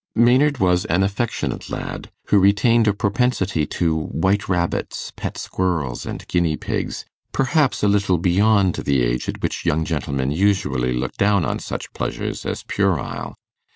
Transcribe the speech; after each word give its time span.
Maynard 0.15 0.57
was 0.57 0.85
an 0.85 1.03
affectionate 1.03 1.69
lad, 1.69 2.09
who 2.29 2.39
retained 2.39 2.87
a 2.87 2.93
propensity 2.95 3.67
to 3.67 3.95
white 3.99 4.49
rabbits, 4.49 5.13
pet 5.15 5.37
squirrels, 5.37 6.07
and 6.07 6.27
guinea 6.27 6.57
pigs, 6.57 7.05
perhaps 7.31 7.83
a 7.83 7.87
little 7.87 8.17
beyond 8.17 8.73
the 8.77 9.03
age 9.03 9.29
at 9.29 9.43
which 9.43 9.63
young 9.63 9.85
gentlemen 9.85 10.31
usually 10.31 10.91
look 10.91 11.13
down 11.17 11.45
on 11.45 11.59
such 11.59 11.93
pleasures 11.93 12.47
as 12.47 12.63
puerile. 12.63 13.35